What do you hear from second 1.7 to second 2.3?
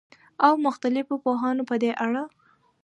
دې اړه